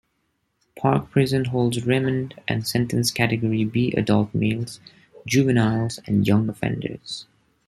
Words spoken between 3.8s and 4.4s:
Adult